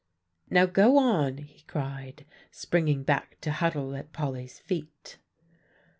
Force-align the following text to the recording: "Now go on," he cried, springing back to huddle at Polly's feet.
"Now 0.49 0.65
go 0.65 0.97
on," 0.97 1.37
he 1.37 1.61
cried, 1.61 2.25
springing 2.49 3.03
back 3.03 3.39
to 3.41 3.51
huddle 3.51 3.93
at 3.95 4.11
Polly's 4.11 4.57
feet. 4.57 5.19